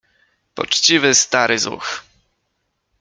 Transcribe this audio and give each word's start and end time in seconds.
Poczciwy 0.53 1.13
stary 1.15 1.59
zuch! 1.59 2.03